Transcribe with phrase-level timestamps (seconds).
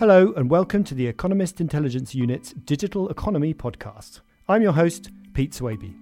[0.00, 4.20] Hello, and welcome to the Economist Intelligence Unit's Digital Economy podcast.
[4.48, 5.94] I'm your host, Pete Swabey.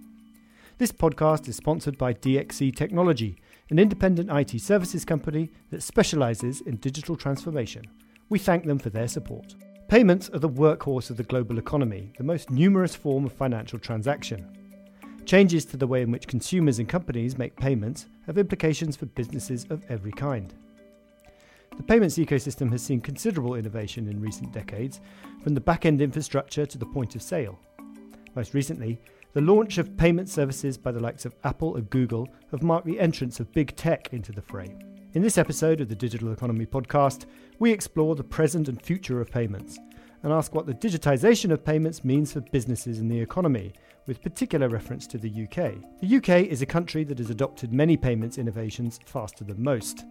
[0.78, 3.40] This podcast is sponsored by DXC Technology,
[3.70, 7.86] an independent IT services company that specializes in digital transformation.
[8.28, 9.56] We thank them for their support.
[9.88, 14.46] Payments are the workhorse of the global economy, the most numerous form of financial transaction.
[15.24, 19.66] Changes to the way in which consumers and companies make payments have implications for businesses
[19.70, 20.54] of every kind.
[21.76, 25.00] The payments ecosystem has seen considerable innovation in recent decades,
[25.42, 27.58] from the back end infrastructure to the point of sale.
[28.34, 29.00] Most recently,
[29.34, 32.98] the launch of payment services by the likes of Apple and Google have marked the
[32.98, 34.76] entrance of big tech into the fray.
[35.12, 37.26] In this episode of the Digital Economy podcast,
[37.58, 39.78] we explore the present and future of payments
[40.22, 43.72] and ask what the digitization of payments means for businesses and the economy,
[44.06, 45.74] with particular reference to the UK.
[46.00, 50.04] The UK is a country that has adopted many payments innovations faster than most,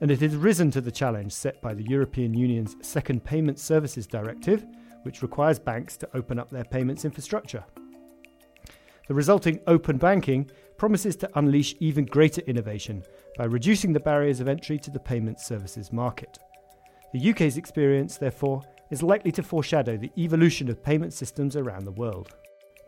[0.00, 4.06] and it has risen to the challenge set by the European Union's Second Payment Services
[4.06, 4.66] Directive,
[5.02, 7.64] which requires banks to open up their payments infrastructure.
[9.08, 13.04] The resulting open banking promises to unleash even greater innovation
[13.36, 16.38] by reducing the barriers of entry to the payments services market.
[17.12, 21.92] The UK's experience, therefore, is likely to foreshadow the evolution of payment systems around the
[21.92, 22.34] world.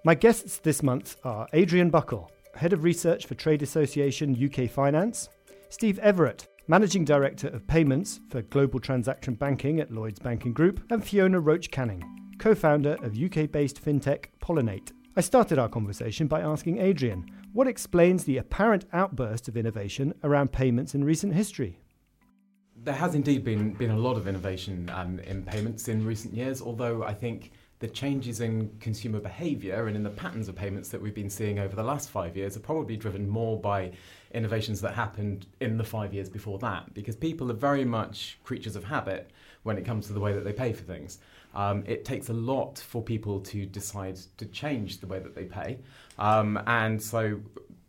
[0.04, 5.28] My guests this month are Adrian Buckle, Head of Research for Trade Association UK Finance,
[5.68, 11.04] Steve Everett, Managing Director of Payments for Global Transaction Banking at Lloyds Banking Group, and
[11.04, 12.02] Fiona Roach Canning,
[12.38, 14.92] co founder of UK based fintech Pollinate.
[15.14, 20.52] I started our conversation by asking Adrian what explains the apparent outburst of innovation around
[20.52, 21.80] payments in recent history.
[22.82, 26.62] There has indeed been been a lot of innovation um, in payments in recent years,
[26.62, 27.50] although I think
[27.84, 31.58] the changes in consumer behaviour and in the patterns of payments that we've been seeing
[31.58, 33.92] over the last five years are probably driven more by
[34.32, 38.74] innovations that happened in the five years before that, because people are very much creatures
[38.74, 39.30] of habit
[39.64, 41.18] when it comes to the way that they pay for things.
[41.54, 45.44] Um, it takes a lot for people to decide to change the way that they
[45.44, 45.76] pay.
[46.18, 47.38] Um, and so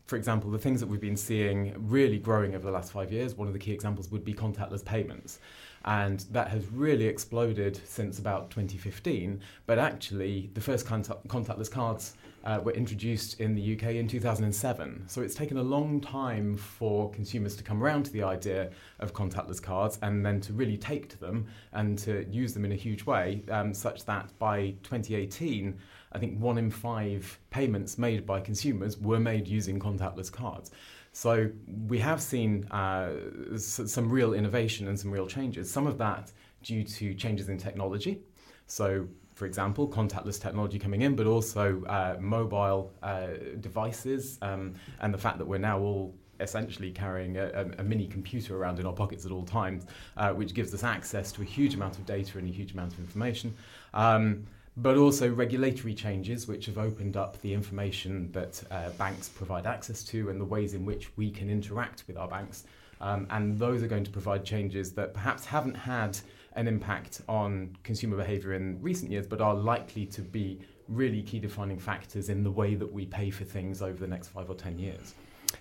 [0.07, 3.33] for example, the things that we've been seeing really growing over the last five years,
[3.33, 5.39] one of the key examples would be contactless payments.
[5.85, 9.39] And that has really exploded since about 2015.
[9.67, 12.15] But actually, the first contact- contactless cards
[12.45, 15.03] uh, were introduced in the UK in 2007.
[15.07, 19.13] So it's taken a long time for consumers to come around to the idea of
[19.13, 22.75] contactless cards and then to really take to them and to use them in a
[22.75, 25.77] huge way, um, such that by 2018,
[26.11, 30.71] I think one in five payments made by consumers were made using contactless cards.
[31.15, 31.49] So
[31.87, 33.11] we have seen uh,
[33.55, 35.71] some real innovation and some real changes.
[35.71, 38.19] Some of that due to changes in technology.
[38.67, 43.27] So, for example, contactless technology coming in, but also uh, mobile uh,
[43.61, 48.07] devices, um, and the fact that we're now all essentially carrying a, a, a, mini
[48.07, 49.85] computer around in our pockets at all times,
[50.17, 52.91] uh, which gives us access to a huge amount of data and a huge amount
[52.91, 53.55] of information.
[53.93, 59.65] Um, but also regulatory changes which have opened up the information that uh, banks provide
[59.65, 62.65] access to and the ways in which we can interact with our banks.
[63.01, 66.17] Um, and those are going to provide changes that perhaps haven't had
[66.53, 71.39] an impact on consumer behaviour in recent years, but are likely to be really key
[71.39, 74.55] defining factors in the way that we pay for things over the next five or
[74.55, 75.15] ten years.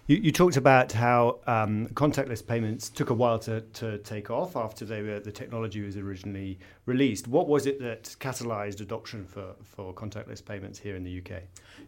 [0.06, 4.54] You, you talked about how um, contactless payments took a while to, to take off
[4.54, 7.26] after they were, the technology was originally released.
[7.26, 11.42] What was it that catalyzed adoption for, for contactless payments here in the UK?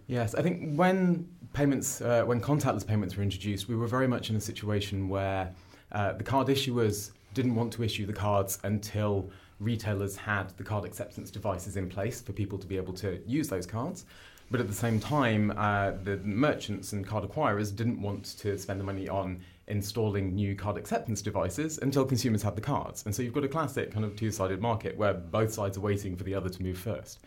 [0.07, 4.31] Yes, I think when payments, uh, when contactless payments were introduced, we were very much
[4.31, 5.53] in a situation where
[5.93, 9.31] uh, the card issuers didn't want to issue the cards until
[9.61, 13.49] retailers had the card acceptance devices in place for people to be able to use
[13.49, 14.07] those cards.
[14.51, 18.79] But at the same time, uh, the merchants and card acquirers didn't want to spend
[18.79, 23.05] the money on installing new card acceptance devices until consumers had the cards.
[23.05, 25.81] And so you've got a classic kind of two sided market where both sides are
[25.81, 27.21] waiting for the other to move first.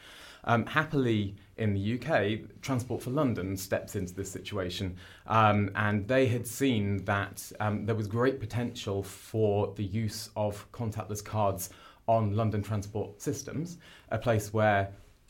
[0.45, 4.95] Um, happily, in the UK, Transport for London steps into this situation,
[5.27, 10.65] um, and they had seen that um, there was great potential for the use of
[10.71, 11.71] contactless cards
[12.07, 13.77] on London transport systems,
[14.11, 14.89] a place where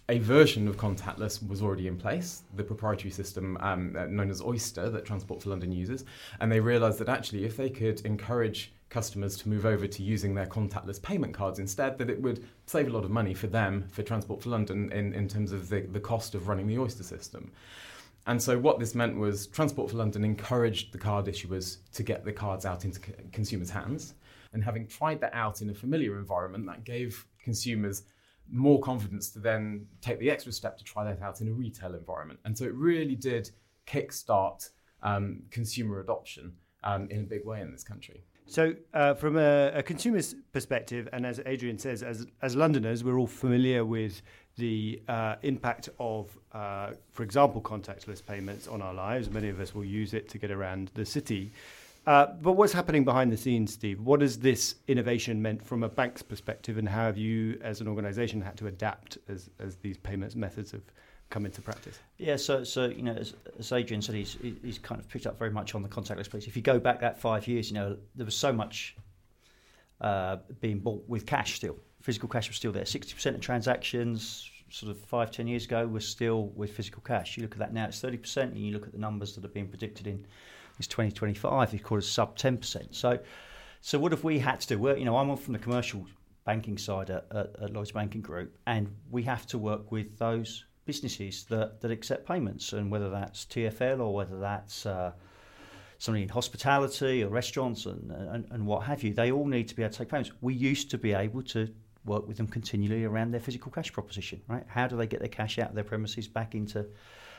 [0.10, 4.42] a version of contactless was already in place, the proprietary system um, uh, known as
[4.42, 6.04] Oyster that Transport for London uses.
[6.40, 10.34] And they realised that actually, if they could encourage customers to move over to using
[10.34, 13.88] their contactless payment cards instead, that it would save a lot of money for them,
[13.92, 17.04] for Transport for London, in, in terms of the, the cost of running the Oyster
[17.04, 17.52] system.
[18.26, 22.26] And so, what this meant was Transport for London encouraged the card issuers to get
[22.26, 24.16] the cards out into c- consumers' hands.
[24.54, 28.04] And having tried that out in a familiar environment, that gave consumers
[28.52, 31.96] more confidence to then take the extra step to try that out in a retail
[31.96, 32.40] environment.
[32.46, 33.52] And so it really did
[33.88, 34.70] kickstart
[35.04, 36.54] um, consumer adoption.
[36.84, 38.22] um, in a big way in this country.
[38.46, 43.20] So, uh, from a, a, consumer's perspective, and as Adrian says, as, as Londoners, we're
[43.20, 44.24] all familiar with
[44.58, 49.30] the uh, impact of, uh, for example, contactless payments on our lives.
[49.30, 51.52] Many of us will use it to get around the city.
[52.06, 54.02] Uh, but what's happening behind the scenes, Steve?
[54.02, 57.88] What has this innovation meant from a bank's perspective, and how have you, as an
[57.88, 60.82] organisation, had to adapt as, as these payments methods have
[61.30, 62.00] come into practice?
[62.18, 65.38] Yeah, so so you know, as, as Adrian said, he's he's kind of picked up
[65.38, 66.48] very much on the contactless piece.
[66.48, 68.96] If you go back that five years, you know, there was so much
[70.02, 71.78] uh, being bought with cash still.
[72.02, 72.86] Physical cash was still there.
[72.86, 77.38] Sixty percent of transactions, sort of five ten years ago, was still with physical cash.
[77.38, 79.46] You look at that now; it's thirty percent, and you look at the numbers that
[79.46, 80.26] are being predicted in
[80.88, 81.72] twenty five.
[81.72, 82.96] They call it sub ten percent.
[82.96, 83.20] So,
[83.82, 84.80] so what have we had to do?
[84.80, 86.06] Well, you know, I'm from the commercial
[86.46, 90.66] banking side at, at, at Lloyds Banking Group, and we have to work with those
[90.86, 95.12] businesses that, that accept payments, and whether that's TFL or whether that's uh,
[96.00, 99.76] somebody in hospitality or restaurants and, and, and what have you, they all need to
[99.76, 100.32] be able to take payments.
[100.42, 101.68] We used to be able to
[102.06, 104.64] work with them continually around their physical cash proposition, right?
[104.68, 106.84] How do they get their cash out of their premises back into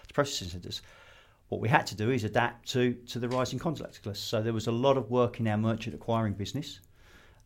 [0.07, 0.83] the processing centres?
[1.51, 4.19] What we had to do is adapt to, to the rising contactless.
[4.19, 6.81] So there was a lot of work in our merchant acquiring business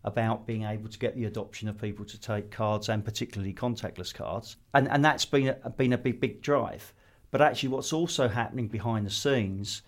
[0.04, 4.12] about being able to get the adoption of people to take cards and particularly contactless
[4.12, 4.56] cards.
[4.74, 6.92] And, and that's been a, been a big, big drive.
[7.30, 9.80] But actually, what's also happening behind the scenes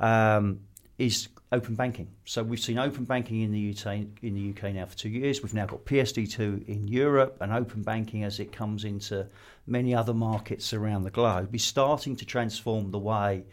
[0.00, 0.60] um,
[1.02, 2.08] is open banking.
[2.24, 5.42] So we've seen open banking in the UK in the UK now for two years.
[5.42, 9.26] We've now got PSD2 in Europe, and open banking as it comes into
[9.66, 13.44] many other markets around the globe is starting to transform the way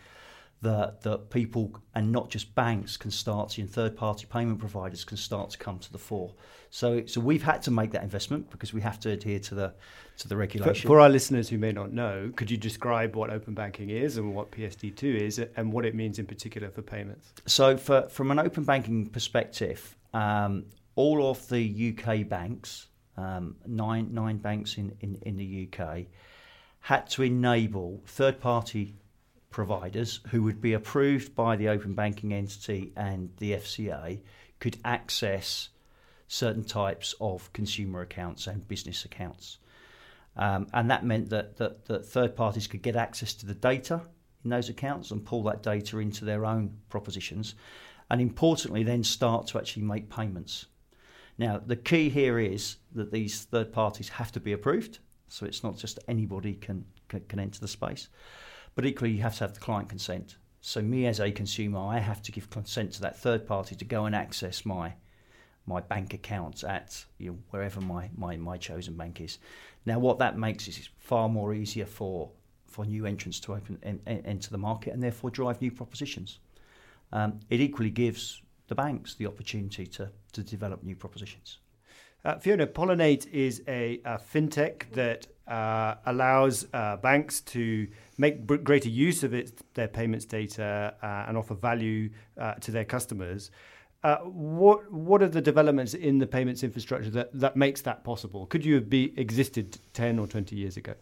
[0.61, 5.03] that that people and not just banks can start to, and third party payment providers
[5.03, 6.33] can start to come to the fore.
[6.69, 9.73] So so we've had to make that investment because we have to adhere to the
[10.17, 10.81] to the regulation.
[10.81, 14.17] For, for our listeners who may not know, could you describe what open banking is
[14.17, 17.31] and what PSD2 is and what it means in particular for payments?
[17.45, 20.65] So for from an open banking perspective, um,
[20.95, 26.07] all of the UK banks, um, nine nine banks in, in, in the UK,
[26.81, 28.95] had to enable third party
[29.49, 34.19] providers who would be approved by the open banking entity and the FCA
[34.59, 35.69] could access
[36.27, 39.57] certain types of consumer accounts and business accounts.
[40.35, 44.01] Um, and that meant that, that, that third parties could get access to the data
[44.43, 47.55] in those accounts and pull that data into their own propositions.
[48.09, 50.67] And importantly, then start to actually make payments.
[51.37, 55.63] Now, the key here is that these third parties have to be approved, so it's
[55.63, 58.09] not just anybody can, can, can enter the space.
[58.75, 60.37] But equally, you have to have the client consent.
[60.61, 63.85] So me as a consumer, I have to give consent to that third party to
[63.85, 64.93] go and access my
[65.69, 69.37] my bank accounts at you know, wherever my, my, my chosen bank is.
[69.85, 72.31] Now, what that makes is it's far more easier for
[72.65, 76.37] for new entrants to open en, en, enter the market and therefore drive new propositions.
[77.11, 81.59] Um, it equally gives the banks the opportunity to to develop new propositions.
[82.25, 87.87] Uh, Fiona, Pollinate is a, a fintech that uh, allows uh, banks to
[88.17, 89.33] make b- greater use of
[89.73, 93.51] their payments data uh, and offer value uh, to their customers.
[94.03, 98.45] Uh, what what are the developments in the payments infrastructure that, that makes that possible?
[98.45, 100.93] Could you have be, existed 10 or 20 years ago?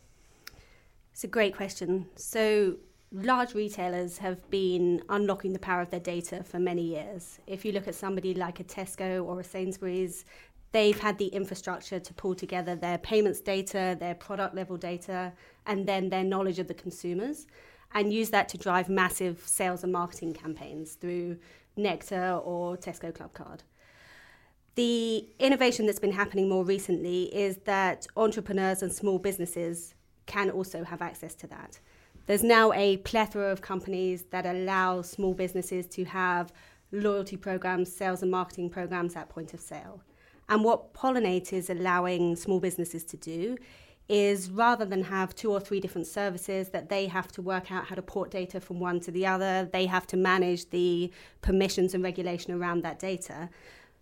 [1.11, 2.07] It's a great question.
[2.15, 2.77] So,
[3.11, 7.39] large retailers have been unlocking the power of their data for many years.
[7.45, 10.25] If you look at somebody like a Tesco or a Sainsbury's,
[10.71, 15.33] they've had the infrastructure to pull together their payments data, their product level data,
[15.65, 17.47] and then their knowledge of the consumers
[17.93, 21.38] and use that to drive massive sales and marketing campaigns through
[21.75, 23.59] Nectar or Tesco Clubcard.
[24.75, 29.95] The innovation that's been happening more recently is that entrepreneurs and small businesses
[30.25, 31.79] can also have access to that.
[32.27, 36.51] There's now a plethora of companies that allow small businesses to have
[36.91, 40.03] loyalty programs, sales and marketing programs at point of sale.
[40.50, 43.58] And what Pollinate is allowing small businesses to do
[44.10, 47.86] is rather than have two or three different services that they have to work out
[47.86, 51.12] how to port data from one to the other, they have to manage the
[51.42, 53.50] permissions and regulation around that data.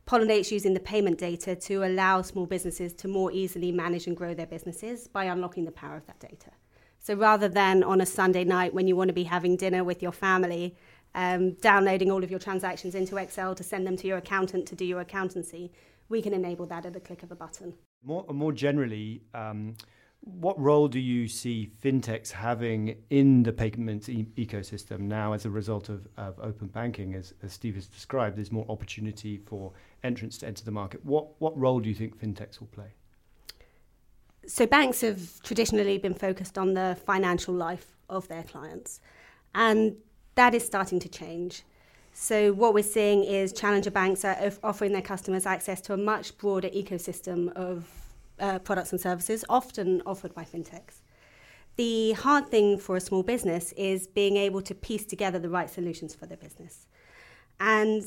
[0.05, 4.35] Pollinate's using the payment data to allow small businesses to more easily manage and grow
[4.35, 6.51] their businesses by unlocking the power of that data.
[6.99, 10.03] So rather than on a Sunday night when you want to be having dinner with
[10.03, 10.75] your family,
[11.15, 14.75] um, downloading all of your transactions into Excel to send them to your accountant to
[14.75, 15.71] do your accountancy,
[16.09, 17.73] we can enable that at the click of a button.
[18.03, 19.75] More, more generally, um,
[20.21, 25.49] what role do you see fintechs having in the payments e- ecosystem now as a
[25.49, 27.13] result of, of open banking?
[27.13, 29.71] As, as Steve has described, there's more opportunity for
[30.03, 31.05] entrants to enter the market.
[31.05, 32.93] What, what role do you think fintechs will play?
[34.47, 38.99] So, banks have traditionally been focused on the financial life of their clients,
[39.55, 39.95] and
[40.35, 41.63] that is starting to change.
[42.17, 46.37] So what we're seeing is challenger banks are offering their customers access to a much
[46.37, 47.89] broader ecosystem of
[48.39, 51.01] uh, products and services, often offered by fintechs.
[51.75, 55.69] The hard thing for a small business is being able to piece together the right
[55.69, 56.87] solutions for their business.
[57.59, 58.03] And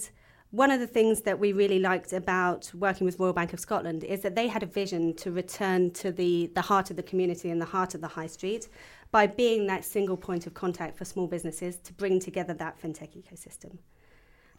[0.53, 4.05] one of the things that we really liked about working with Royal Bank of Scotland
[4.05, 7.51] is that they had a vision to return to the, the heart of the community
[7.51, 8.69] and the heart of the high street
[9.11, 13.11] by being that single point of contact for small businesses to bring together that fintech
[13.15, 13.77] ecosystem.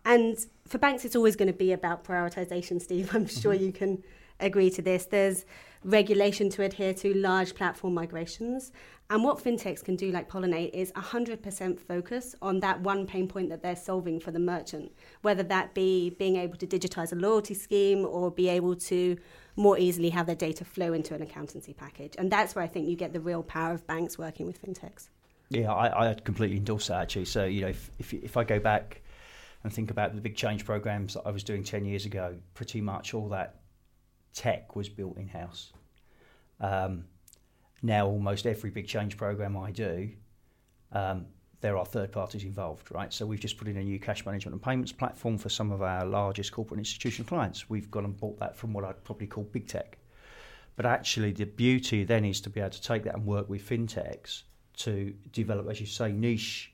[0.06, 0.38] And
[0.68, 3.14] for banks, it's always going to be about prioritization, Steve.
[3.14, 3.66] I'm sure mm-hmm.
[3.66, 4.04] you can
[4.40, 5.06] agree to this.
[5.06, 5.46] There's
[5.84, 8.72] regulation to adhere to, large platform migrations.
[9.12, 13.50] And what fintechs can do, like Pollinate, is 100% focus on that one pain point
[13.50, 14.92] that they're solving for the merchant,
[15.24, 19.18] whether that be being able to digitize a loyalty scheme or be able to
[19.56, 22.14] more easily have their data flow into an accountancy package.
[22.20, 25.10] And that's where I think you get the real power of banks working with fintechs.
[25.50, 27.26] Yeah, I, I completely endorse that actually.
[27.26, 29.02] So, you know, if, if, if I go back
[29.64, 32.82] and think about the big change programs that I was doing 10 years ago, pretty
[32.82, 33.60] much all that
[34.34, 35.74] tech was built in house.
[36.60, 37.06] Um,
[37.82, 40.10] now, almost every big change program I do,
[40.92, 41.26] um,
[41.62, 43.12] there are third parties involved, right?
[43.14, 45.82] So we've just put in a new cash management and payments platform for some of
[45.82, 47.70] our largest corporate institutional clients.
[47.70, 49.98] We've gone and bought that from what I'd probably call big tech.
[50.78, 53.68] But actually, the beauty then is to be able to take that and work with
[53.68, 54.44] fintechs
[54.78, 56.74] to develop, as you say, niche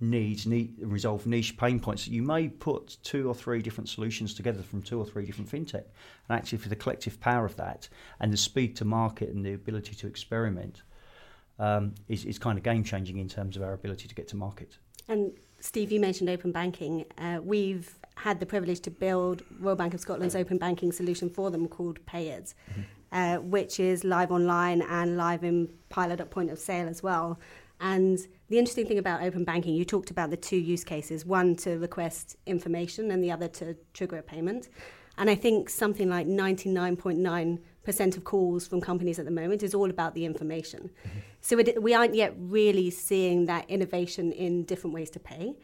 [0.00, 2.06] needs, need, resolve niche pain points.
[2.06, 5.84] You may put two or three different solutions together from two or three different fintech.
[6.28, 7.88] And actually, for the collective power of that
[8.20, 10.82] and the speed to market and the ability to experiment,
[11.58, 14.36] um, is, is kind of game changing in terms of our ability to get to
[14.36, 14.78] market.
[15.08, 17.04] And Steve, you mentioned open banking.
[17.16, 21.50] Uh, we've had the privilege to build Royal Bank of Scotland's open banking solution for
[21.50, 22.80] them called Payit, mm-hmm.
[23.12, 27.38] uh, which is live online and live in pilot at point of sale as well.
[27.80, 28.18] And
[28.48, 31.78] the interesting thing about open banking, you talked about the two use cases one to
[31.78, 34.68] request information and the other to trigger a payment.
[35.16, 39.90] And I think something like 99.9% of calls from companies at the moment is all
[39.90, 40.90] about the information.
[40.90, 41.18] Mm-hmm.
[41.40, 45.56] So it, we aren't yet really seeing that innovation in different ways to pay.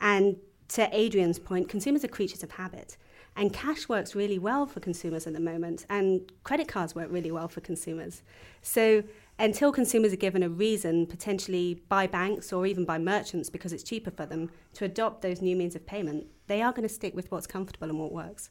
[0.00, 0.36] And
[0.68, 2.96] to Adrian's point, consumers are creatures of habit.
[3.36, 7.30] And cash works really well for consumers at the moment, and credit cards work really
[7.30, 8.22] well for consumers.
[8.62, 9.04] So
[9.38, 13.82] until consumers are given a reason, potentially by banks or even by merchants because it's
[13.82, 17.14] cheaper for them, to adopt those new means of payment, they are going to stick
[17.14, 18.50] with what's comfortable and what works.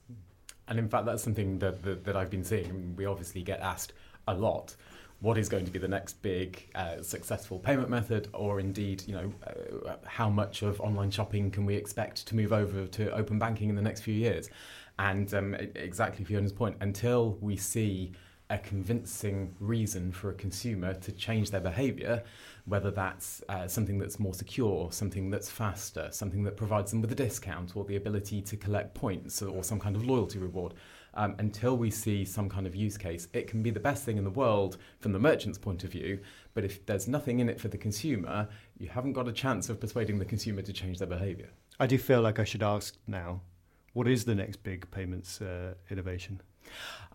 [0.67, 2.95] And in fact, that's something that, that, that I've been seeing.
[2.95, 3.93] We obviously get asked
[4.27, 4.75] a lot
[5.21, 9.15] what is going to be the next big uh, successful payment method, or indeed, you
[9.15, 13.39] know, uh, how much of online shopping can we expect to move over to open
[13.39, 14.49] banking in the next few years?
[14.99, 18.11] And um, exactly Fiona's point, until we see
[18.49, 22.23] a convincing reason for a consumer to change their behavior,
[22.65, 27.11] whether that's uh, something that's more secure, something that's faster, something that provides them with
[27.11, 30.73] a discount or the ability to collect points or some kind of loyalty reward.
[31.15, 34.17] Um, until we see some kind of use case, it can be the best thing
[34.17, 36.19] in the world from the merchant's point of view.
[36.53, 39.79] But if there's nothing in it for the consumer, you haven't got a chance of
[39.79, 41.49] persuading the consumer to change their behavior.
[41.79, 43.41] I do feel like I should ask now
[43.93, 46.41] what is the next big payments uh, innovation?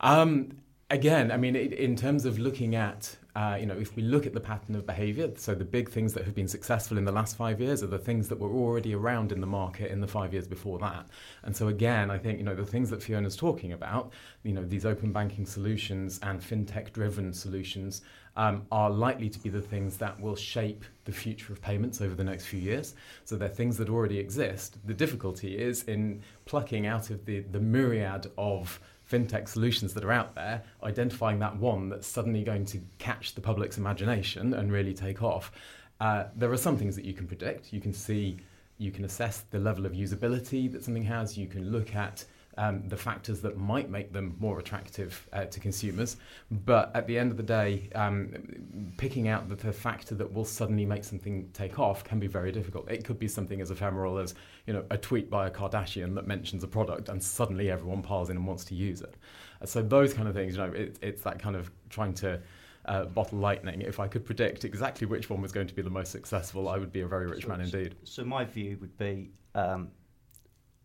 [0.00, 4.26] Um, again, I mean, in terms of looking at, uh, you know, if we look
[4.26, 7.12] at the pattern of behaviour, so the big things that have been successful in the
[7.12, 10.08] last five years are the things that were already around in the market in the
[10.08, 11.06] five years before that.
[11.44, 14.64] And so again, I think, you know, the things that Fiona's talking about, you know,
[14.64, 18.02] these open banking solutions and fintech-driven solutions
[18.36, 22.14] um, are likely to be the things that will shape the future of payments over
[22.14, 22.94] the next few years.
[23.24, 24.78] So they're things that already exist.
[24.84, 30.12] The difficulty is in plucking out of the, the myriad of fintech solutions that are
[30.12, 34.94] out there, identifying that one that's suddenly going to catch the public's imagination and really
[34.94, 35.52] take off.
[36.00, 37.72] Uh, there are some things that you can predict.
[37.72, 38.38] You can see,
[38.78, 41.36] you can assess the level of usability that something has.
[41.36, 42.24] You can look at
[42.58, 46.16] um, the factors that might make them more attractive uh, to consumers.
[46.50, 50.44] But at the end of the day, um, picking out the, the, factor that will
[50.44, 52.90] suddenly make something take off can be very difficult.
[52.90, 54.34] It could be something as ephemeral as
[54.66, 58.30] you know a tweet by a Kardashian that mentions a product, and suddenly everyone piles
[58.30, 59.14] in and wants to use it.
[59.62, 62.40] Uh, so those kind of things, you know, it, it's that kind of trying to.
[62.86, 63.82] Uh, bottle lightning.
[63.82, 66.78] If I could predict exactly which one was going to be the most successful, I
[66.78, 67.94] would be a very rich man indeed.
[68.04, 69.90] So, my view would be um,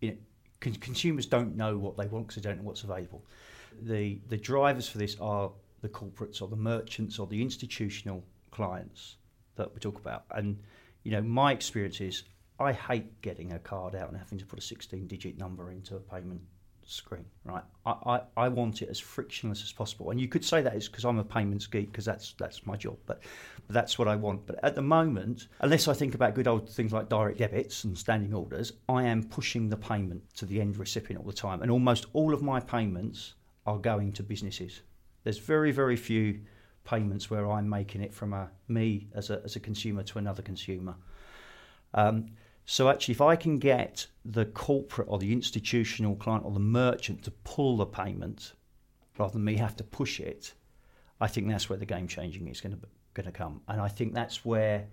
[0.01, 0.17] you know,
[0.60, 3.24] con- consumers don't know what they want because they don't know what's available.
[3.82, 9.18] The the drivers for this are the corporates or the merchants or the institutional clients
[9.56, 10.26] that we talk about.
[10.32, 10.58] And
[11.04, 12.24] you know, my experience is
[12.60, 15.96] I hate getting a card out and having to put a 16 digit number into
[15.96, 16.42] a payment
[16.86, 17.63] screen, right?
[17.86, 20.12] I, I, I want it as frictionless as possible.
[20.12, 22.75] And you could say that is because I'm a payments geek, because that's that's my
[22.75, 22.98] job.
[23.06, 23.22] But,
[23.68, 24.46] but that's what I want.
[24.46, 27.98] But at the moment, unless I think about good old things like direct debits and
[27.98, 31.62] standing orders, I am pushing the payment to the end recipient all the time.
[31.62, 33.34] And almost all of my payments
[33.65, 34.82] are going to businesses.
[35.24, 36.42] There's very, very few
[36.84, 40.44] payments where I'm making it from a me as a, as a consumer to another
[40.44, 40.96] consumer.
[41.96, 42.27] Um,
[42.65, 47.24] so actually, if I can get the corporate or the institutional client or the merchant
[47.24, 48.53] to pull the payment
[49.17, 50.53] rather than me have to push it,
[51.22, 53.62] I think that's where the game changing is going to going to come.
[53.67, 54.88] And I think that's where,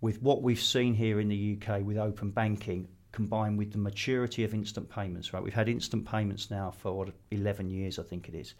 [0.00, 4.44] with what we've seen here in the UK with open banking, combined with the maturity
[4.44, 5.42] of instant payments, right?
[5.42, 8.54] We've had instant payments now for what, 11 years, I think it is.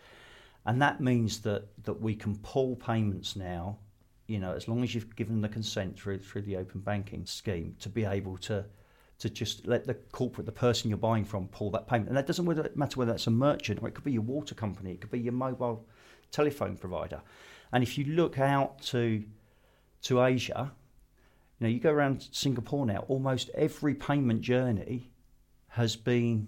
[0.67, 3.79] And that means that, that we can pull payments now
[4.31, 7.75] you know, as long as you've given the consent through through the open banking scheme
[7.81, 8.65] to be able to
[9.19, 12.09] to just let the corporate, the person you're buying from, pull that payment.
[12.09, 12.47] And that doesn't
[12.77, 15.21] matter whether that's a merchant or it could be your water company, it could be
[15.21, 15.85] your mobile
[16.31, 17.21] telephone provider.
[17.73, 19.25] And if you look out to
[20.03, 20.73] to Asia,
[21.59, 25.11] you know, you go around Singapore now, almost every payment journey
[25.69, 26.47] has been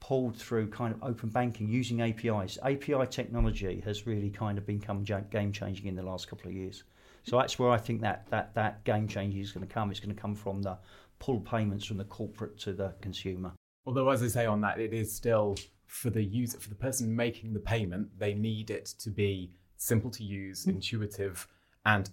[0.00, 2.58] pulled through kind of open banking using APIs.
[2.62, 6.84] API technology has really kind of become game changing in the last couple of years.
[7.26, 9.90] So that's where I think that that, that game change is going to come.
[9.90, 10.78] It's going to come from the
[11.18, 13.52] pull payments from the corporate to the consumer.
[13.84, 15.56] Although, as I say on that, it is still
[15.86, 20.10] for the user, for the person making the payment, they need it to be simple
[20.10, 20.74] to use, mm.
[20.74, 21.48] intuitive,
[21.84, 22.10] and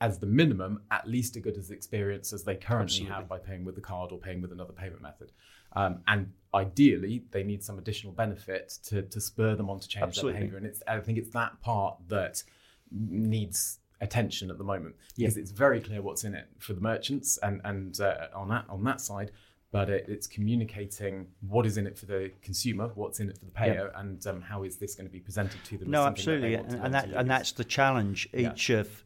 [0.00, 3.14] as the minimum, at least as good as experience as they currently Absolutely.
[3.14, 5.32] have by paying with the card or paying with another payment method.
[5.74, 10.04] Um, and ideally, they need some additional benefit to, to spur them on to change
[10.04, 10.32] Absolutely.
[10.32, 10.58] their behavior.
[10.58, 12.42] And it's, I think it's that part that
[12.90, 15.40] needs attention at the moment because yeah.
[15.40, 18.82] it's very clear what's in it for the merchants and and uh, on that on
[18.84, 19.30] that side
[19.74, 23.44] but it, it's communicating what is in it for the consumer, what's in it for
[23.44, 24.00] the payer, yeah.
[24.00, 25.90] and um, how is this going to be presented to them.
[25.90, 28.78] No, absolutely, and, and that and that's the challenge each yeah.
[28.78, 29.04] of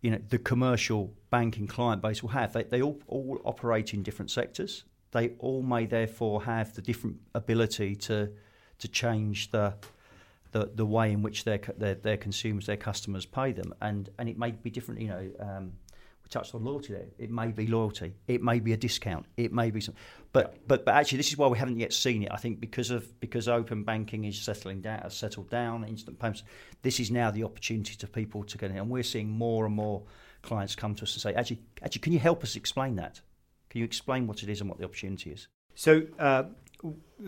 [0.00, 2.52] you know the commercial banking client base will have.
[2.54, 4.82] They, they all, all operate in different sectors.
[5.12, 8.32] They all may therefore have the different ability to
[8.80, 9.74] to change the
[10.52, 14.28] the, the way in which their, their, their consumers, their customers pay them, and and
[14.28, 15.00] it may be different.
[15.00, 15.72] You know, um,
[16.22, 17.06] we touched on loyalty there.
[17.18, 18.14] It may be loyalty.
[18.26, 19.26] It may be a discount.
[19.36, 19.94] It may be some,
[20.32, 20.60] but yeah.
[20.66, 22.30] but but actually, this is why we haven't yet seen it.
[22.32, 26.42] I think because of because open banking is settling down, has settled down, instant payments.
[26.82, 29.74] This is now the opportunity to people to get in, and we're seeing more and
[29.74, 30.02] more
[30.42, 33.20] clients come to us and say, actually, actually, can you help us explain that?
[33.70, 35.48] Can you explain what it is and what the opportunity is?
[35.74, 36.44] So, uh,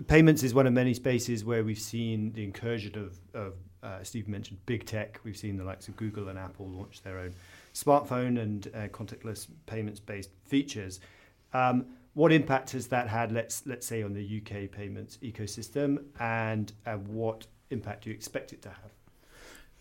[0.06, 4.28] payments is one of many spaces where we've seen the incursion of, of uh, Steve
[4.28, 5.20] mentioned big tech.
[5.24, 7.34] We've seen the likes of Google and Apple launch their own
[7.74, 11.00] smartphone and uh, contactless payments based features.
[11.52, 16.72] Um, what impact has that had, let's, let's say, on the UK payments ecosystem, and
[16.86, 18.90] uh, what impact do you expect it to have?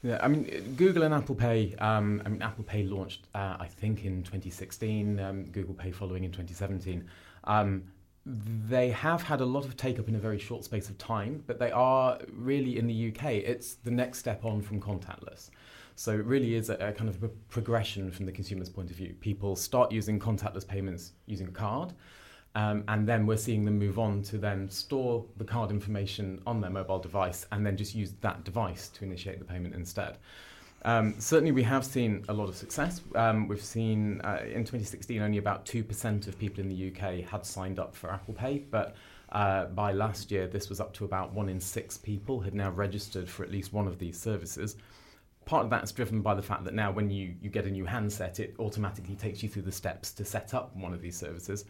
[0.02, 1.76] Yeah, I mean, Google and Apple Pay.
[1.76, 5.20] Um, I mean, Apple Pay launched, uh, I think, in 2016.
[5.20, 7.06] Um, Google Pay following in 2017.
[7.44, 7.84] Um,
[8.30, 11.44] they have had a lot of take up in a very short space of time,
[11.48, 15.50] but they are really in the UK, it's the next step on from contactless.
[15.96, 18.96] So it really is a, a kind of a progression from the consumer's point of
[18.96, 19.16] view.
[19.20, 21.94] People start using contactless payments using a card,
[22.54, 26.62] um, and then we're seeing them move on to then store the card information on
[26.62, 30.18] their mobile device and then just use that device to initiate the payment instead.
[30.86, 33.02] Um, certainly, we have seen a lot of success.
[33.16, 37.46] Um, we've seen uh, in 2016 only about 2% of people in the UK had
[37.46, 38.96] signed up for Apple Pay, but
[39.32, 42.72] uh, by last year, this was up to about one in six people had now
[42.72, 44.76] registered for at least one of these services.
[45.46, 47.72] Part of that is driven by the fact that now, when you, you get a
[47.72, 51.18] new handset, it automatically takes you through the steps to set up one of these
[51.18, 51.66] services.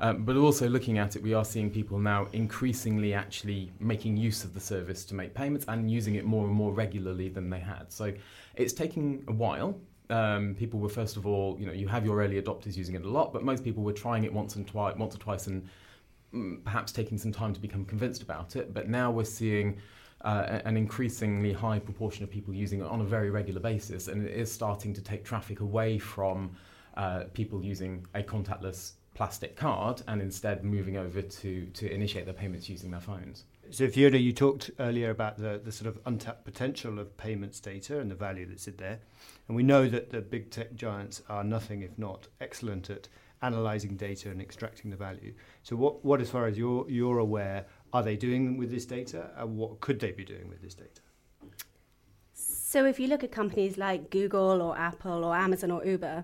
[0.00, 4.44] Um, but also looking at it, we are seeing people now increasingly actually making use
[4.44, 7.60] of the service to make payments and using it more and more regularly than they
[7.60, 7.92] had.
[7.92, 8.12] So
[8.56, 9.78] it's taking a while.
[10.10, 13.04] Um, people were first of all, you know, you have your early adopters using it
[13.04, 15.68] a lot, but most people were trying it once and twice, once or twice, and
[16.34, 18.74] mm, perhaps taking some time to become convinced about it.
[18.74, 19.78] But now we're seeing
[20.22, 24.26] uh, an increasingly high proportion of people using it on a very regular basis, and
[24.26, 26.54] it is starting to take traffic away from
[26.96, 32.34] uh, people using a contactless plastic card and instead moving over to, to initiate their
[32.34, 33.44] payments using their phones.
[33.74, 37.98] So, Fiona, you talked earlier about the, the sort of untapped potential of payments data
[37.98, 39.00] and the value that's in there.
[39.48, 43.08] And we know that the big tech giants are nothing if not excellent at
[43.42, 45.34] analyzing data and extracting the value.
[45.64, 49.30] So, what, what as far as you're, you're aware, are they doing with this data?
[49.36, 51.00] And what could they be doing with this data?
[52.32, 56.22] So, if you look at companies like Google or Apple or Amazon or Uber,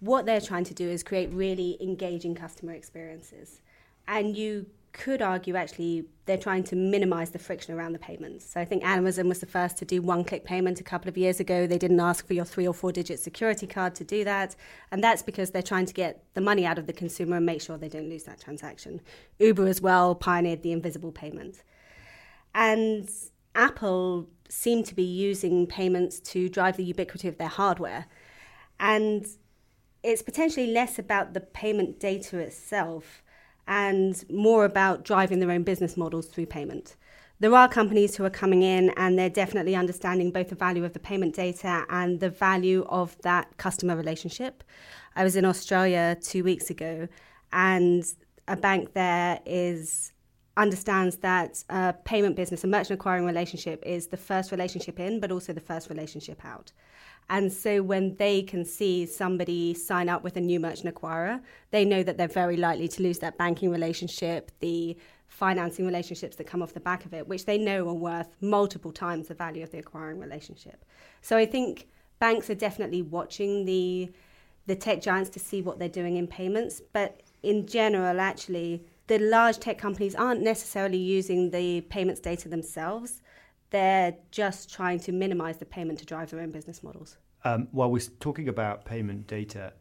[0.00, 3.60] what they're trying to do is create really engaging customer experiences.
[4.08, 8.50] And you could argue actually they're trying to minimize the friction around the payments.
[8.50, 11.16] So I think Amazon was the first to do one click payment a couple of
[11.16, 11.66] years ago.
[11.66, 14.56] They didn't ask for your three or four digit security card to do that.
[14.90, 17.60] And that's because they're trying to get the money out of the consumer and make
[17.60, 19.00] sure they don't lose that transaction.
[19.38, 21.62] Uber as well pioneered the invisible payment.
[22.54, 23.08] And
[23.54, 28.06] Apple seemed to be using payments to drive the ubiquity of their hardware.
[28.78, 29.26] And
[30.02, 33.22] it's potentially less about the payment data itself
[33.70, 36.96] and more about driving their own business models through payment.
[37.38, 40.92] There are companies who are coming in and they're definitely understanding both the value of
[40.92, 44.64] the payment data and the value of that customer relationship.
[45.14, 47.06] I was in Australia two weeks ago
[47.52, 48.04] and
[48.48, 50.12] a bank there is
[50.56, 55.30] understands that a payment business, a merchant acquiring relationship, is the first relationship in, but
[55.30, 56.72] also the first relationship out.
[57.30, 61.40] And so when they can see somebody sign up with a new merchant acquirer,
[61.70, 64.96] they know that they're very likely to lose that banking relationship, the
[65.28, 68.90] financing relationships that come off the back of it, which they know are worth multiple
[68.90, 70.84] times the value of the acquiring relationship.
[71.22, 71.86] So I think
[72.18, 74.10] banks are definitely watching the
[74.66, 79.18] the tech giants to see what they're doing in payments, but in general actually the
[79.18, 83.22] large tech companies aren't necessarily using the payments data themselves
[83.70, 87.16] they're just trying to minimize the payment to drive their own business models.
[87.44, 89.72] Um, while we're talking about payment data,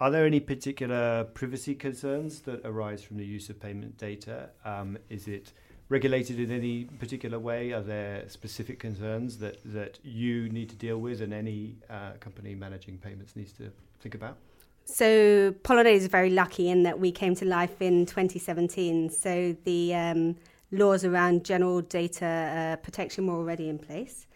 [0.00, 4.50] are there any particular privacy concerns that arise from the use of payment data?
[4.64, 5.52] Um, is it
[5.88, 7.72] regulated in any particular way?
[7.72, 12.54] Are there specific concerns that, that you need to deal with and any uh, company
[12.54, 13.70] managing payments needs to
[14.00, 14.36] think about?
[14.84, 19.10] So Pollinate is very lucky in that we came to life in 2017.
[19.10, 20.36] So the um,
[20.70, 24.26] laws around general data uh, protection were already in place.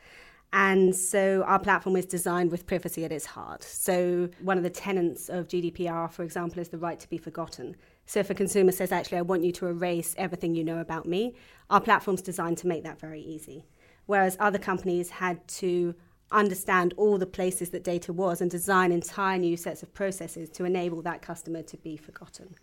[0.53, 3.63] And so our platform is designed with privacy at its heart.
[3.63, 7.77] So one of the tenets of GDPR, for example, is the right to be forgotten.
[8.07, 11.07] So if a consumer says, actually, I want you to erase everything you know about
[11.07, 11.37] me,
[11.69, 13.65] our platform's designed to make that very easy.
[14.07, 15.95] Whereas other companies had to
[16.33, 20.65] understand all the places that data was and design entire new sets of processes to
[20.65, 22.55] enable that customer to be forgotten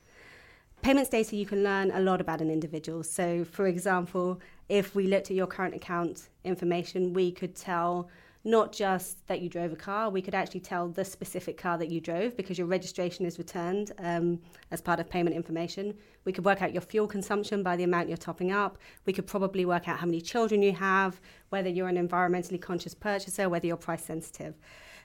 [0.82, 3.04] payments data, you can learn a lot about an individual.
[3.04, 8.10] So, for example, if we looked at your current account information, we could tell
[8.44, 11.90] not just that you drove a car, we could actually tell the specific car that
[11.90, 14.40] you drove because your registration is returned um,
[14.72, 15.94] as part of payment information.
[16.24, 18.78] We could work out your fuel consumption by the amount you're topping up.
[19.06, 22.94] We could probably work out how many children you have, whether you're an environmentally conscious
[22.94, 24.56] purchaser, whether you're price sensitive.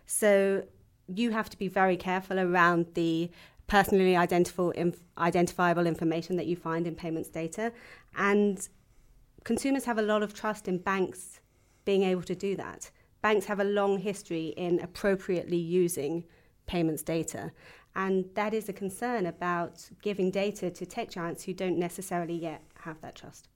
[0.06, 0.62] So
[1.08, 3.30] you have to be very careful around the
[3.72, 7.72] personally identifiable, inf- identifiable information that you find in payments data.
[8.18, 8.68] And
[9.44, 11.40] consumers have a lot of trust in banks
[11.86, 12.90] being able to do that.
[13.22, 16.22] Banks have a long history in appropriately using
[16.66, 17.50] payments data.
[17.96, 22.62] And that is a concern about giving data to tech giants who don't necessarily yet
[22.80, 23.48] have that trust.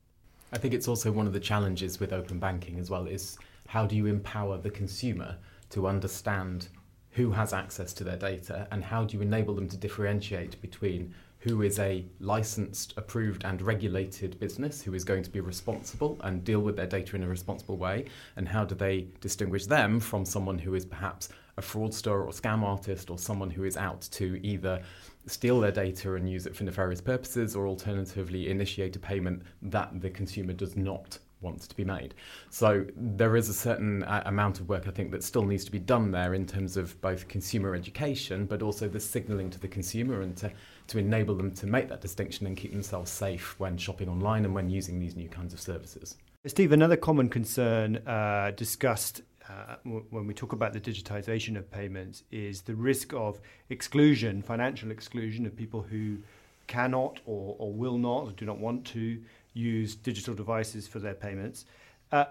[0.51, 3.37] I think it's also one of the challenges with open banking as well is
[3.69, 5.37] how do you empower the consumer
[5.71, 6.69] to understand
[7.17, 11.15] who has access to their data and how do you enable them to differentiate between
[11.39, 16.45] who is a licensed, approved, and regulated business who is going to be responsible and
[16.45, 18.05] deal with their data in a responsible way,
[18.37, 22.63] and how do they distinguish them from someone who is perhaps a fraudster or scam
[22.63, 24.83] artist or someone who is out to either
[25.27, 30.01] steal their data and use it for nefarious purposes or alternatively initiate a payment that
[30.03, 32.15] the consumer does not wants to be made.
[32.51, 35.71] So there is a certain uh, amount of work I think that still needs to
[35.71, 39.69] be done there in terms of both consumer education, but also the signalling to the
[39.69, 40.51] consumer and to,
[40.89, 44.55] to enable them to make that distinction and keep themselves safe when shopping online and
[44.55, 46.17] when using these new kinds of services.
[46.47, 52.25] Steve, another common concern uh, discussed uh, when we talk about the digitization of payments
[52.33, 56.19] is the risk of exclusion, financial exclusion of people who
[56.67, 59.21] cannot or, or will not or do not want to
[59.57, 61.65] use digital devices for their payments.
[62.13, 62.27] Uh,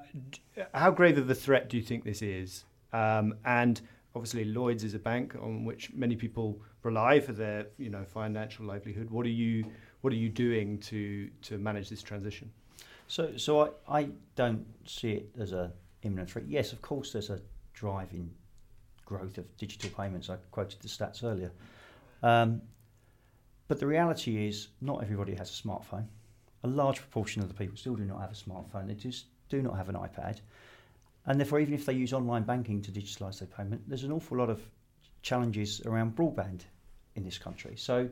[0.73, 2.63] how grave of a threat do you think this is?
[2.93, 3.81] Um, and
[4.15, 8.65] obviously, Lloyds is a bank on which many people rely for their you know financial
[8.65, 9.09] livelihood.
[9.09, 9.65] What are you
[10.01, 12.51] what are you doing to to manage this transition?
[13.07, 15.71] So, so I, I don't see it as a
[16.03, 16.45] imminent threat.
[16.47, 17.39] Yes, of course, there's a
[17.73, 18.31] driving
[19.05, 20.29] growth of digital payments.
[20.29, 21.51] I quoted the stats earlier.
[22.23, 22.61] Um,
[23.67, 26.07] but the reality is, not everybody has a smartphone
[26.65, 28.87] a large proportion of the people still do not have a smartphone.
[28.87, 30.39] They just do not have an iPad.
[31.27, 34.37] And therefore, even if they use online banking to digitalise their payment, there's an awful
[34.37, 34.61] lot of
[35.21, 36.61] challenges around broadband
[37.15, 37.75] in this country.
[37.77, 38.09] So,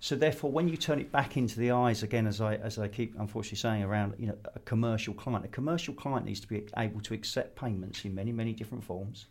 [0.00, 2.88] so therefore, when you turn it back into the eyes again, as I as I
[2.88, 6.66] keep unfortunately saying around, you know, a commercial client, a commercial client needs to be
[6.76, 9.26] able to accept payments in many many different forms.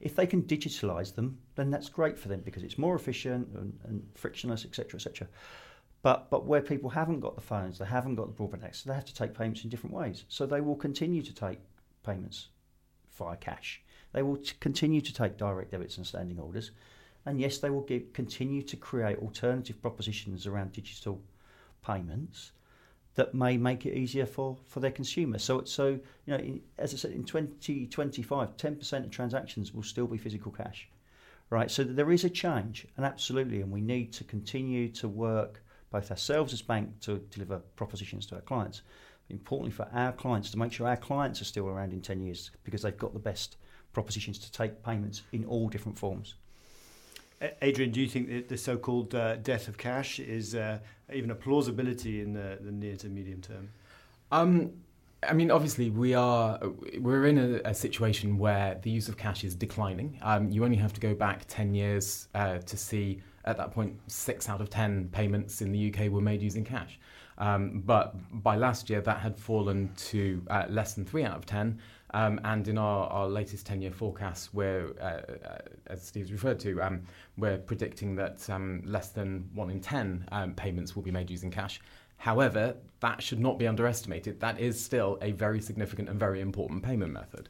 [0.00, 3.78] If they can digitalise them, then that's great for them because it's more efficient and,
[3.84, 5.28] and frictionless, etc., etc.
[6.04, 8.92] But but where people haven't got the phones, they haven't got the broadband access, they
[8.92, 10.26] have to take payments in different ways.
[10.28, 11.60] So they will continue to take
[12.04, 12.48] payments
[13.16, 13.80] via cash.
[14.12, 16.72] They will t- continue to take direct debits and standing orders,
[17.24, 21.22] and yes, they will give, continue to create alternative propositions around digital
[21.82, 22.52] payments
[23.14, 25.42] that may make it easier for, for their consumers.
[25.42, 30.06] So, so you know, in, as I said, in 2025, 10% of transactions will still
[30.06, 30.86] be physical cash,
[31.48, 31.70] right?
[31.70, 35.62] So there is a change, and absolutely, and we need to continue to work
[35.94, 38.82] both ourselves as bank to deliver propositions to our clients.
[39.30, 42.50] Importantly for our clients to make sure our clients are still around in 10 years
[42.64, 43.58] because they've got the best
[43.92, 46.34] propositions to take payments in all different forms.
[47.62, 50.80] Adrian, do you think that the so-called uh, death of cash is uh,
[51.12, 53.68] even a plausibility in the, the near to medium term?
[54.32, 54.72] Um,
[55.22, 56.58] I mean, obviously, we are
[56.98, 60.18] we're in a, a, situation where the use of cash is declining.
[60.22, 63.98] Um, you only have to go back ten years uh, to see at that point
[64.06, 66.98] six out of ten payments in the UK were made using cash.
[67.36, 71.46] Um, but by last year, that had fallen to uh, less than three out of
[71.46, 71.80] ten.
[72.14, 76.60] Um, and in our, our latest 10 year forecast, where, uh, uh, as Steve's referred
[76.60, 77.02] to, um,
[77.36, 81.50] we're predicting that um, less than 1 in 10 um, payments will be made using
[81.50, 81.80] cash.
[82.16, 84.38] However, that should not be underestimated.
[84.38, 87.48] That is still a very significant and very important payment method.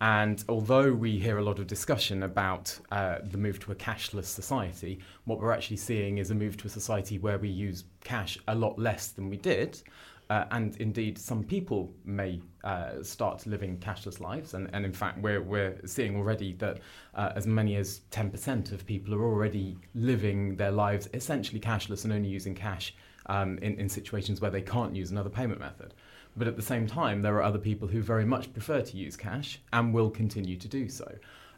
[0.00, 4.26] And although we hear a lot of discussion about uh, the move to a cashless
[4.26, 8.38] society, what we're actually seeing is a move to a society where we use cash
[8.46, 9.82] a lot less than we did.
[10.30, 14.54] Uh, and indeed, some people may uh, start living cashless lives.
[14.54, 16.80] And, and in fact, we're, we're seeing already that
[17.14, 22.12] uh, as many as 10% of people are already living their lives essentially cashless and
[22.12, 22.94] only using cash
[23.26, 25.94] um, in, in situations where they can't use another payment method.
[26.38, 29.16] But at the same time, there are other people who very much prefer to use
[29.16, 31.12] cash and will continue to do so.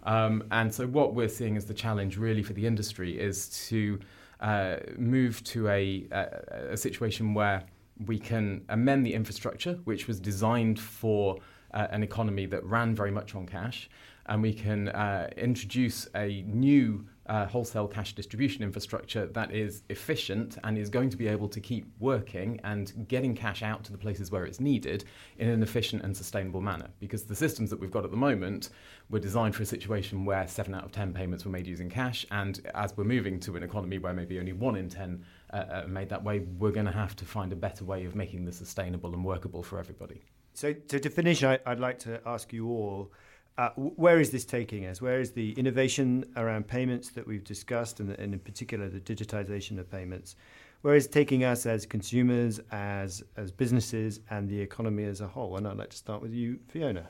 [0.04, 4.00] Um, and so, what we're seeing as the challenge really for the industry is to
[4.40, 7.64] uh, move to a, a, a situation where
[8.06, 11.36] we can amend the infrastructure, which was designed for
[11.74, 13.90] uh, an economy that ran very much on cash,
[14.26, 20.58] and we can uh, introduce a new uh, wholesale cash distribution infrastructure that is efficient
[20.64, 23.98] and is going to be able to keep working and getting cash out to the
[23.98, 25.04] places where it's needed
[25.38, 26.88] in an efficient and sustainable manner.
[26.98, 28.70] Because the systems that we've got at the moment
[29.10, 32.26] were designed for a situation where seven out of 10 payments were made using cash,
[32.32, 35.84] and as we're moving to an economy where maybe only one in 10 uh, uh,
[35.86, 38.56] made that way, we're going to have to find a better way of making this
[38.56, 40.24] sustainable and workable for everybody.
[40.54, 43.12] So, so to finish, I, would like to ask you all.
[43.58, 45.02] Uh, where is this taking us?
[45.02, 49.78] Where is the innovation around payments that we've discussed, and, and in particular the digitization
[49.78, 50.36] of payments?
[50.82, 55.56] Where is taking us as consumers, as as businesses, and the economy as a whole?
[55.56, 57.08] And I'd like to start with you, Fiona.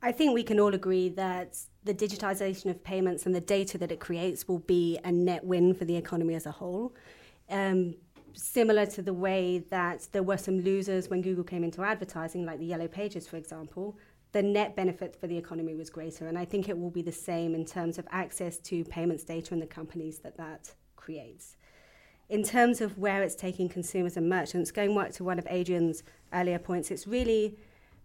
[0.00, 3.92] I think we can all agree that the digitization of payments and the data that
[3.92, 6.94] it creates will be a net win for the economy as a whole.
[7.50, 7.94] Um,
[8.32, 12.58] similar to the way that there were some losers when Google came into advertising, like
[12.58, 13.96] the Yellow Pages, for example,
[14.32, 16.26] the net benefit for the economy was greater.
[16.26, 19.52] And I think it will be the same in terms of access to payments data
[19.52, 21.56] and the companies that that creates.
[22.28, 26.02] In terms of where it's taking consumers and merchants, going back to one of Adrian's
[26.32, 27.58] earlier points, it's really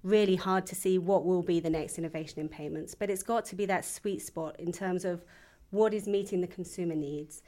[0.04, 2.96] really hard to see what will be the next innovation in payments.
[2.96, 5.24] But it's got to be that sweet spot in terms of
[5.72, 7.42] what is meeting the consumer needs.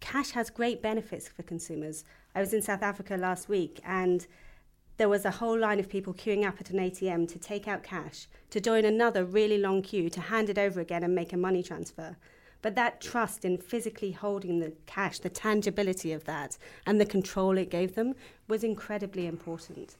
[0.00, 2.04] Cash has great benefits for consumers.
[2.34, 4.26] I was in South Africa last week and
[5.00, 7.82] there was a whole line of people queuing up at an ATM to take out
[7.82, 11.38] cash, to join another really long queue, to hand it over again and make a
[11.38, 12.18] money transfer.
[12.60, 17.56] But that trust in physically holding the cash, the tangibility of that, and the control
[17.56, 18.14] it gave them
[18.46, 19.96] was incredibly important.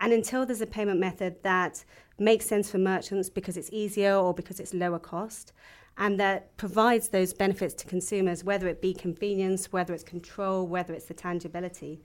[0.00, 1.84] And until there's a payment method that
[2.18, 5.52] makes sense for merchants because it's easier or because it's lower cost,
[5.96, 10.92] and that provides those benefits to consumers, whether it be convenience, whether it's control, whether
[10.92, 12.02] it's the tangibility,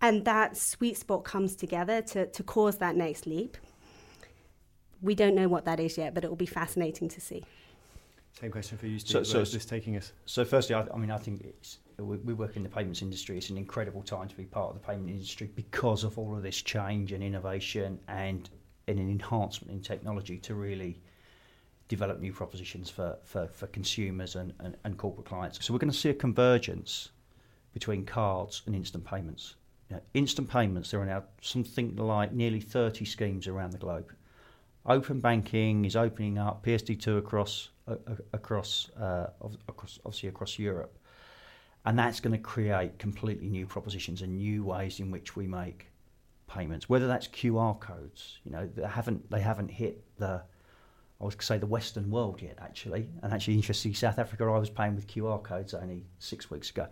[0.00, 3.56] and that sweet spot comes together to, to cause that next leap.
[5.02, 7.44] We don't know what that is yet, but it will be fascinating to see.
[8.38, 9.10] Same question for you, Steve.
[9.10, 10.12] So, so Where's this taking us?
[10.24, 13.36] So, firstly, I, I mean, I think it's we, we, work in the payments industry.
[13.36, 16.42] It's an incredible time to be part of the payment industry because of all of
[16.42, 18.48] this change and innovation and,
[18.88, 21.00] and an enhancement in technology to really
[21.88, 25.64] develop new propositions for, for, for consumers and, and, and corporate clients.
[25.64, 27.10] So we're going to see a convergence
[27.74, 29.56] between cards and instant payments.
[29.90, 34.12] You know, instant payments, there are now something like nearly 30 schemes around the globe.
[34.86, 37.96] Open banking is opening up PSD2 across uh,
[38.32, 39.26] across, uh,
[39.68, 40.96] across obviously across Europe
[41.84, 45.86] and that's going to create completely new propositions and new ways in which we make
[46.46, 46.88] payments.
[46.88, 50.42] Whether that's QR codes, you know, they haven't they haven't hit the
[51.22, 53.08] I to say the Western world yet, actually.
[53.22, 56.86] And actually, interestingly, South Africa, I was paying with QR codes only six weeks ago.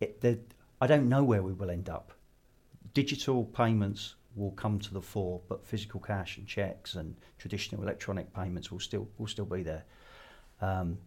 [0.00, 2.12] it, I don't know where we will end up.
[2.98, 8.34] Digital payments will come to the fore, but physical cash and checks and traditional electronic
[8.34, 9.84] payments will still will still be there.
[10.60, 10.98] Um,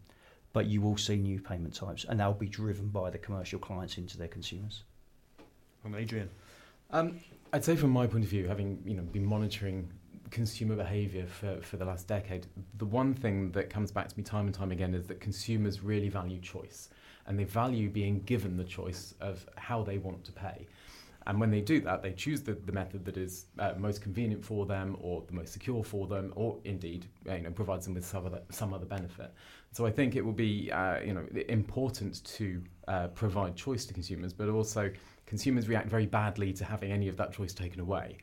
[0.53, 3.97] but you will see new payment types, and they'll be driven by the commercial clients
[3.97, 4.83] into their consumers.
[5.81, 6.29] From Adrian.
[6.91, 7.19] Um,
[7.51, 9.91] I'd say, from my point of view, having you know been monitoring
[10.29, 14.23] consumer behaviour for, for the last decade, the one thing that comes back to me
[14.23, 16.87] time and time again is that consumers really value choice,
[17.27, 20.67] and they value being given the choice of how they want to pay.
[21.27, 24.43] And when they do that, they choose the, the method that is uh, most convenient
[24.43, 27.93] for them or the most secure for them, or indeed uh, you know, provides them
[27.93, 29.31] with some other, some other benefit.
[29.71, 33.93] So I think it will be uh, you know, important to uh, provide choice to
[33.93, 34.91] consumers, but also
[35.25, 38.17] consumers react very badly to having any of that choice taken away.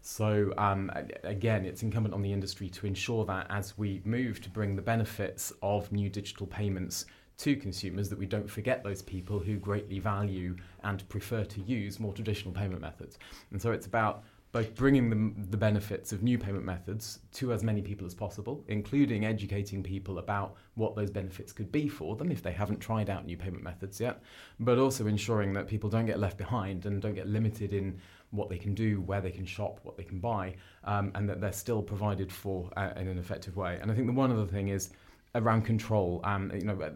[0.00, 0.92] So um,
[1.24, 4.82] again, it's incumbent on the industry to ensure that as we move to bring the
[4.82, 7.06] benefits of new digital payments
[7.38, 11.98] to consumers that we don't forget those people who greatly value and prefer to use
[11.98, 13.18] more traditional payment methods.
[13.50, 17.82] And so it's about both bringing the, benefits of new payment methods to as many
[17.82, 22.40] people as possible, including educating people about what those benefits could be for them if
[22.40, 24.22] they haven't tried out new payment methods yet,
[24.60, 27.98] but also ensuring that people don't get left behind and don't get limited in
[28.30, 31.40] what they can do, where they can shop, what they can buy, um, and that
[31.40, 33.80] they're still provided for uh, in an effective way.
[33.82, 34.90] And I think the one other thing is
[35.34, 36.20] around control.
[36.24, 36.90] Um, you know,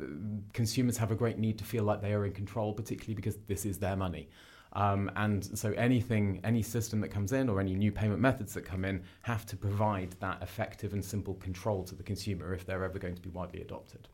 [0.53, 3.67] consumers have a great need to feel like they are in control, particularly because this
[3.67, 4.29] is their money.
[4.75, 8.65] Um, and so anything, any system that comes in or any new payment methods that
[8.65, 12.85] come in have to provide that effective and simple control to the consumer if they're
[12.85, 14.09] ever going to be widely adopted.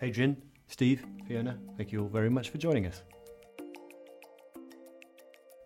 [0.00, 3.02] Adrian, Steve, Fiona, thank you all very much for joining us.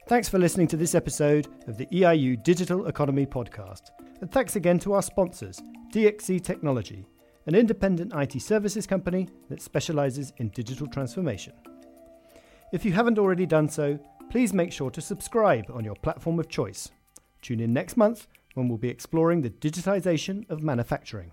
[0.08, 3.90] Thanks for listening to this episode of the EIU Digital Economy Podcast.
[4.20, 5.60] And thanks again to our sponsors,
[5.92, 7.06] DXC Technology,
[7.44, 11.52] an independent IT services company that specializes in digital transformation.
[12.72, 13.98] If you haven't already done so,
[14.30, 16.90] please make sure to subscribe on your platform of choice.
[17.42, 21.30] Tune in next month when we'll be exploring the digitization of manufacturing.